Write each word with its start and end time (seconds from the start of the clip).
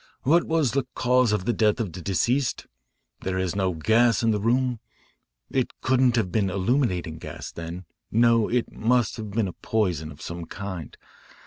What 0.23 0.45
was 0.45 0.71
the 0.71 0.87
cause 0.95 1.31
of 1.31 1.45
the 1.45 1.53
death 1.53 1.79
of 1.79 1.93
the 1.93 2.01
deceased? 2.01 2.65
There 3.19 3.37
is 3.37 3.55
no 3.55 3.75
gas 3.75 4.23
in 4.23 4.31
the 4.31 4.39
room. 4.41 4.79
It 5.51 5.73
couldn't 5.81 6.15
have 6.15 6.31
been 6.31 6.49
illuminating 6.49 7.19
gas, 7.19 7.51
then. 7.51 7.85
No, 8.11 8.49
it 8.49 8.71
must 8.71 9.17
have 9.17 9.29
been 9.29 9.47
a 9.47 9.53
poison 9.53 10.11
of 10.11 10.19
some 10.19 10.45
kind. 10.45 10.97